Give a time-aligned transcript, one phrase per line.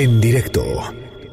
[0.00, 0.64] En directo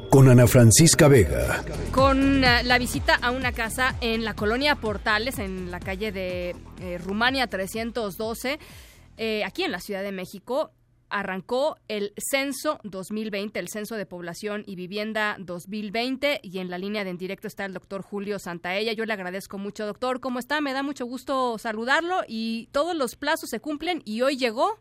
[0.10, 1.64] con Ana Francisca Vega.
[1.94, 6.54] Con eh, la visita a una casa en la colonia Portales, en la calle de
[6.82, 8.60] eh, Rumania 312,
[9.16, 10.74] eh, aquí en la Ciudad de México,
[11.08, 17.05] arrancó el censo 2020, el censo de población y vivienda 2020 y en la línea
[17.05, 18.91] de en directo está el doctor Julio Santaella.
[18.91, 20.20] Yo le agradezco mucho, doctor.
[20.20, 20.59] ¿Cómo está?
[20.59, 24.77] Me da mucho gusto saludarlo y todos los plazos se cumplen y hoy llegó.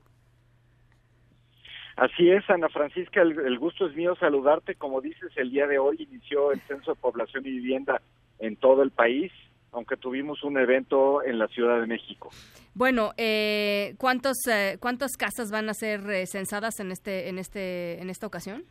[1.96, 4.74] Así es, Ana Francisca, el, gusto es mío saludarte.
[4.74, 8.02] Como dices, el día de hoy inició el censo de población y vivienda
[8.38, 9.32] en todo el país,
[9.72, 12.28] aunque tuvimos un evento en la Ciudad de México.
[12.74, 17.98] Bueno, eh, ¿cuántos, eh, ¿cuántas casas van a ser eh, censadas en este, en este,
[18.02, 18.64] en esta ocasión?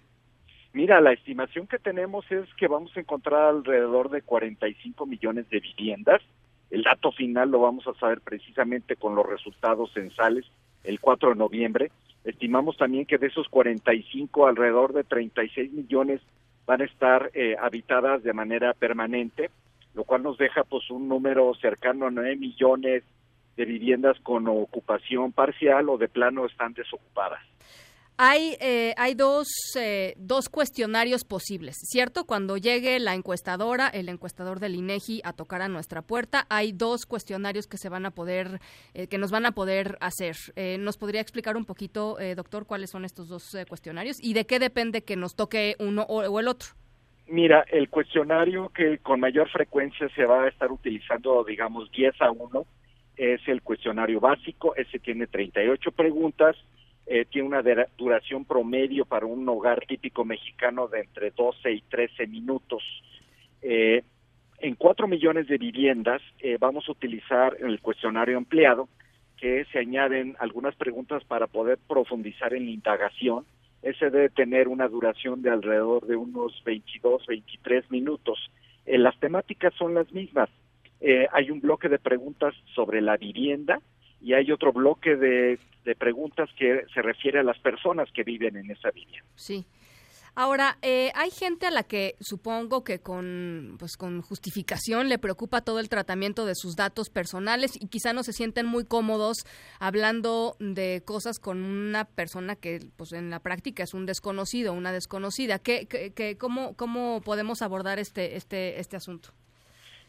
[0.73, 5.61] Mira, la estimación que tenemos es que vamos a encontrar alrededor de 45 millones de
[5.61, 6.21] viviendas.
[6.69, 10.45] El dato final lo vamos a saber precisamente con los resultados censales
[10.83, 11.91] el 4 de noviembre
[12.25, 16.21] Estimamos también que de esos 45, alrededor de 36 millones
[16.65, 19.51] van a estar eh, habitadas de manera permanente,
[19.93, 23.03] lo cual nos deja pues un número cercano a 9 millones
[23.55, 27.41] de viviendas con ocupación parcial o de plano están desocupadas.
[28.17, 32.25] Hay, eh, hay dos, eh, dos cuestionarios posibles, ¿cierto?
[32.25, 37.05] Cuando llegue la encuestadora, el encuestador del INEGI a tocar a nuestra puerta, hay dos
[37.05, 38.61] cuestionarios que se van a poder,
[38.93, 40.37] eh, que nos van a poder hacer.
[40.79, 45.03] ¿Nos podría explicar un poquito, doctor, cuáles son estos dos cuestionarios y de qué depende
[45.03, 46.69] que nos toque uno o, el otro?
[47.27, 52.31] Mira, el cuestionario que con mayor frecuencia se va a estar utilizando, digamos, 10 a
[52.31, 52.65] 1,
[53.17, 54.73] es el cuestionario básico.
[54.75, 56.55] Ese tiene 38 preguntas
[57.07, 57.63] eh, tiene una
[57.97, 62.83] duración promedio para un hogar típico mexicano de entre 12 y 13 minutos.
[63.61, 64.03] Eh,
[64.59, 68.89] en 4 millones de viviendas eh, vamos a utilizar el cuestionario empleado,
[69.37, 73.45] que se añaden algunas preguntas para poder profundizar en la indagación.
[73.83, 78.39] Ese debe tener una duración de alrededor de unos 22, 23 minutos.
[78.87, 80.49] las temáticas son las mismas.
[81.33, 83.79] hay un bloque de preguntas sobre la vivienda,
[84.25, 85.59] y hay otro bloque de,
[85.99, 89.29] preguntas que se refiere a las personas que viven en esa vivienda.
[89.35, 89.67] Sí.
[90.33, 95.61] Ahora, eh, hay gente a la que supongo que con, pues, con justificación le preocupa
[95.61, 99.45] todo el tratamiento de sus datos personales y quizá no se sienten muy cómodos
[99.79, 104.91] hablando de cosas con una persona que pues, en la práctica es un desconocido, una
[104.91, 105.59] desconocida.
[105.59, 109.29] ¿Qué, qué, cómo, ¿Cómo podemos abordar este, este, este asunto?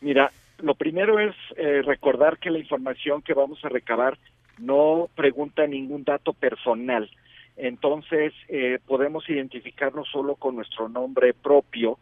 [0.00, 4.18] Mira, lo primero es eh, recordar que la información que vamos a recabar
[4.58, 7.10] no pregunta ningún dato personal.
[7.56, 11.98] Entonces, eh, podemos identificarnos solo con nuestro nombre propio.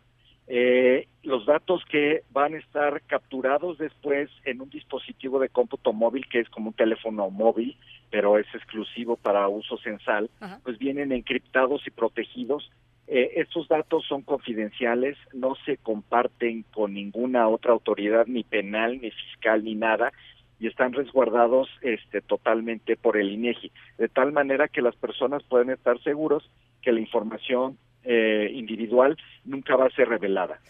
[0.47, 6.29] Eh, los datos que van a estar capturados después en un dispositivo de cómputo móvil,
[6.29, 7.77] que es como un teléfono móvil,
[8.11, 10.29] pero es exclusivo para uso censal,
[10.63, 12.71] pues vienen encriptados y protegidos
[13.07, 19.11] eh, estos datos son confidenciales, no se comparten con ninguna otra autoridad, ni penal, ni
[19.11, 20.13] fiscal, ni nada,
[20.59, 25.71] y están resguardados este, totalmente por el INEGI, de tal manera que las personas pueden
[25.71, 26.51] estar seguros
[26.81, 30.61] que la información eh, individual nunca va a ser revelada.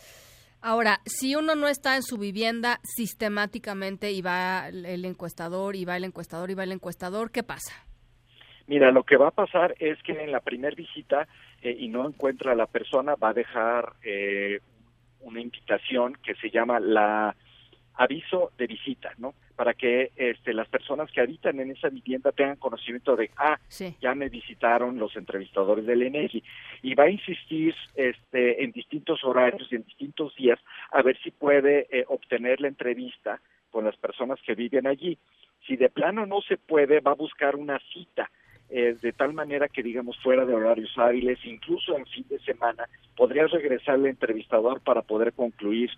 [0.60, 5.96] Ahora, si uno no está en su vivienda sistemáticamente y va el encuestador y va
[5.96, 7.74] el encuestador y va el encuestador, ¿qué pasa?
[8.66, 11.28] Mira, lo que va a pasar es que en la primera visita
[11.60, 14.60] eh, y no encuentra a la persona, va a dejar eh,
[15.20, 17.36] una invitación que se llama la
[17.96, 19.34] aviso de visita, ¿no?
[19.54, 23.58] Para que este, las personas que habitan en esa vivienda tengan conocimiento de, ah,
[24.00, 26.42] ya me visitaron los entrevistadores del ENEGI.
[26.82, 30.58] Y va a insistir este, en distintos horarios y en distintos días
[30.90, 35.18] a ver si puede eh, obtener la entrevista con las personas que viven allí.
[35.66, 38.30] Si de plano no se puede, va a buscar una cita
[38.70, 42.88] eh, de tal manera que, digamos, fuera de horarios hábiles, incluso en fin de semana,
[43.16, 45.90] podría regresar el entrevistador para poder concluir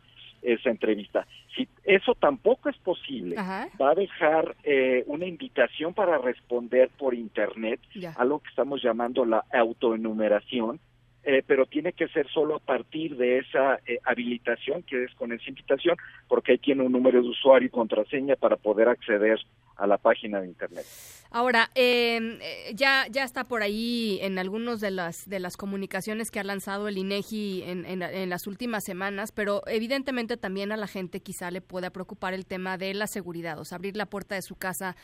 [0.42, 1.26] esa entrevista.
[1.54, 7.80] Si eso tampoco es posible, va a dejar eh, una invitación para responder por Internet,
[8.16, 10.78] algo que estamos llamando la autoenumeración,
[11.24, 15.48] eh, pero tiene que ser solo a partir de esa habilitación, que es con esa
[15.48, 15.96] invitación,
[16.28, 19.40] porque ahí tiene un número de usuario y contraseña para poder acceder
[19.76, 20.84] a la página de internet.
[21.30, 26.30] Ahora, em, eh, ya, ya está por ahí en algunas de las, de las comunicaciones
[26.30, 30.86] que ha lanzado el INEGI en, en, las últimas semanas, pero evidentemente también a la
[30.86, 34.34] gente quizá le pueda preocupar el tema de la seguridad, o sea, abrir la puerta
[34.34, 34.96] de su casa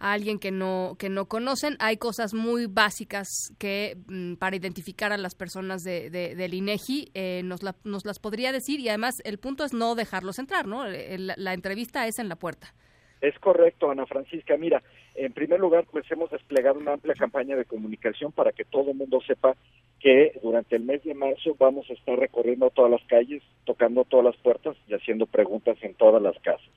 [0.00, 1.76] a alguien que no que no conocen.
[1.80, 3.28] Hay cosas muy básicas
[3.58, 8.52] que mm, para identificar a las personas de, del INEGI eh, nos, nos las podría
[8.52, 10.84] decir y además el punto es no dejarlos entrar, ¿no?
[10.86, 12.74] la entrevista es en la puerta.
[13.20, 14.56] Es correcto, Ana Francisca.
[14.56, 14.82] Mira,
[15.14, 18.96] En primer lugar, pues hemos desplegado una amplia campaña de comunicación para que todo el
[18.96, 19.56] mundo sepa
[19.98, 24.26] que durante el mes de marzo vamos a estar recorriendo todas las calles, tocando todas
[24.26, 26.70] las puertas y haciendo preguntas en todas las casas.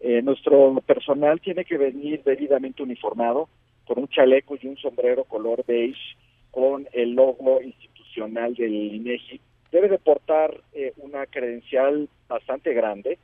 [0.00, 3.48] Eh, nuestro personal tiene que venir debidamente uniformado,
[3.86, 6.16] con un chaleco y un sombrero color beige,
[6.50, 9.40] con el logo institucional del INEGI.
[9.72, 13.18] Debe de portar eh, una credencial bastante grande,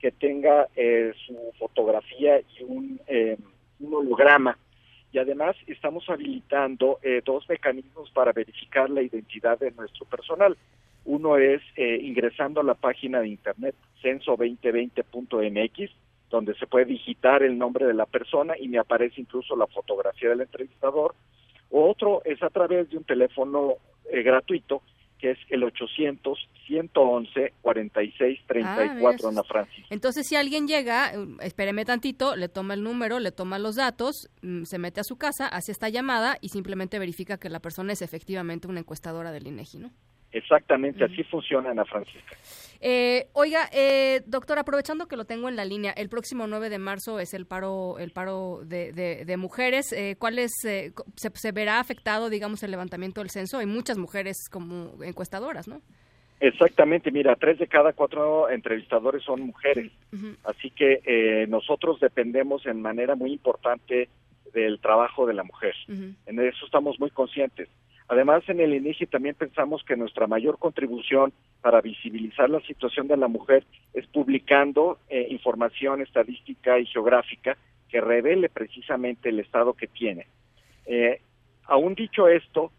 [0.00, 3.00] que tenga eh, su fotografía y un,
[3.80, 4.56] un holograma
[5.12, 10.56] y además estamos habilitando eh, dos mecanismos para verificar la identidad de nuestro personal.
[11.04, 15.90] Uno es eh, ingresando a la página de internet censo2020.mx,
[16.30, 20.28] donde se puede digitar el nombre de la persona y me aparece incluso la fotografía
[20.28, 21.16] del entrevistador.
[21.70, 23.74] Otro es a través de un teléfono
[24.10, 24.82] eh, gratuito
[25.20, 29.84] que es el 800 111 46 34 Ana Francis.
[29.90, 34.30] Entonces, si alguien llega, um, espéreme tantito, le toma el número, le toma los datos,
[34.42, 37.92] mm, se mete a su casa, hace esta llamada y simplemente verifica que la persona
[37.92, 39.90] es efectivamente una encuestadora del INEGI, ¿no?
[40.32, 42.36] Exactamente, así funciona Ana Francisca.
[42.82, 46.78] Eh, oiga, eh, doctor, aprovechando que lo tengo en la línea, el próximo 9 de
[46.78, 49.92] marzo es el paro, el paro de, de, mujeres.
[49.92, 53.58] Eh, ¿Cuál es, se, se, verá afectado, digamos, el levantamiento del censo?
[53.58, 55.82] Hay muchas mujeres como encuestadoras, ¿no?
[56.40, 59.92] Exactamente, mira, tres de cada cuatro entrevistadores son mujeres,
[60.44, 64.08] así que eh, nosotros dependemos en manera muy importante
[64.54, 65.74] del trabajo de la mujer.
[65.86, 67.68] En eso estamos muy conscientes.
[68.10, 73.16] Además, en el INIGI también pensamos que nuestra mayor contribución para visibilizar la situación de
[73.16, 73.64] la mujer
[73.94, 77.56] es publicando eh, información estadística y geográfica
[77.88, 80.26] que revele precisamente el estado que tiene.
[80.86, 81.20] Eh,
[81.64, 82.72] aún dicho esto,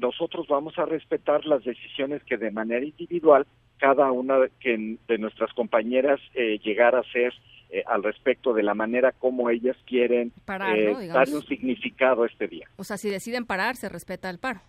[0.00, 3.46] nosotros vamos a respetar las decisiones que de manera individual
[3.82, 7.34] cada una de, de nuestras compañeras eh, llegara a hacer
[7.74, 10.30] eh, al respecto de la manera como ellas quieren
[10.76, 12.68] eh, darle un significado a este día.
[12.76, 14.60] O sea, si deciden parar, se respeta el paro.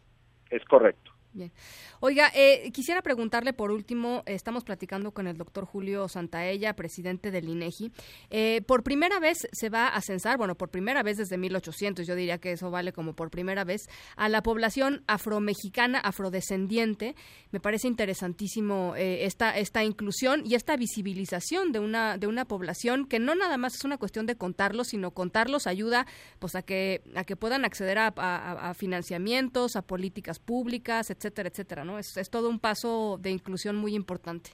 [0.50, 1.12] Es correcto.
[1.34, 1.52] Bien.
[2.00, 7.50] Oiga, eh, quisiera preguntarle por último, estamos platicando con el doctor Julio Santaella, presidente del
[7.50, 7.92] INEGI.
[8.30, 12.14] Eh, por primera vez se va a censar, bueno, por primera vez desde 1800, yo
[12.14, 17.16] diría que eso vale como por primera vez, a la población afromexicana, afrodescendiente.
[17.50, 23.08] Me parece interesantísimo eh, esta, esta inclusión y esta visibilización de una, de una población
[23.08, 26.06] que no nada más es una cuestión de contarlos, sino contarlos ayuda
[26.38, 31.50] pues a que, a que puedan acceder a, a financiamientos, a políticas públicas, etc etcétera,
[31.50, 31.98] etcétera, ¿no?
[31.98, 34.52] Es, es todo un paso de inclusión muy importante.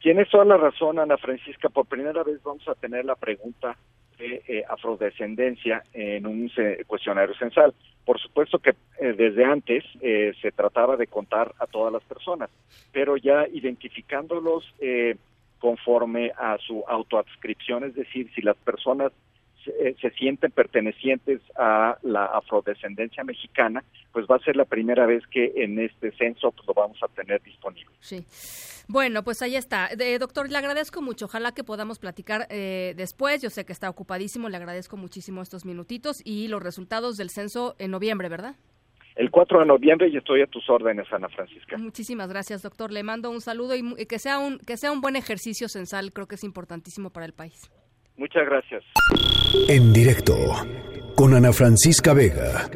[0.00, 1.68] Tienes toda la razón, Ana Francisca.
[1.68, 3.76] Por primera vez vamos a tener la pregunta
[4.18, 6.50] de eh, afrodescendencia en un
[6.86, 7.74] cuestionario censal.
[8.04, 12.50] Por supuesto que eh, desde antes eh, se trataba de contar a todas las personas,
[12.92, 14.64] pero ya identificándolos
[15.58, 19.12] conforme a su autoadscripción, es decir, si las personas
[19.66, 25.26] eh, se, sienten pertenecientes a la afrodescendencia mexicana, pues va a ser la primera vez
[25.26, 27.94] que en este censo pues, lo vamos a tener disponible.
[28.00, 28.24] Sí.
[28.88, 29.88] Bueno, pues ahí está.
[30.18, 31.26] doctor, le agradezco mucho.
[31.26, 33.40] Ojalá que podamos platicar eh, después.
[33.40, 34.48] Yo sé que está ocupadísimo.
[34.48, 38.56] Le agradezco muchísimo estos minutitos y los resultados del censo en noviembre, ¿verdad?
[39.14, 41.76] El 4 de noviembre y estoy a tus órdenes, Ana Francisca.
[41.76, 42.90] Muchísimas gracias, doctor.
[42.90, 46.12] Le mando un saludo y que sea un que sea un buen ejercicio censal.
[46.12, 47.70] Creo que es importantísimo para el país.
[48.20, 48.84] Muchas gracias.
[49.66, 50.36] En directo
[51.16, 52.68] con Ana Francisca Vega.